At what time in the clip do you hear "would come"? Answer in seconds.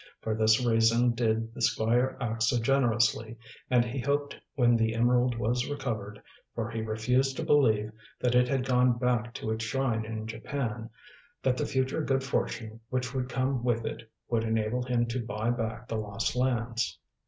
13.13-13.63